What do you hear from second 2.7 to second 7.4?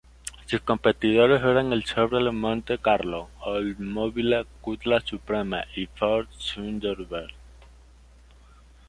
Carlo, Oldsmobile Cutlass Supreme y Ford Thunderbird.